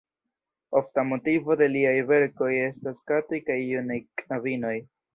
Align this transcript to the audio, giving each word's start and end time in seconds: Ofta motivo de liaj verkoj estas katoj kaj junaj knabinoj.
Ofta 0.79 1.03
motivo 1.09 1.59
de 1.61 1.69
liaj 1.75 1.93
verkoj 2.13 2.51
estas 2.65 3.05
katoj 3.13 3.45
kaj 3.51 3.63
junaj 3.71 4.03
knabinoj. 4.25 4.79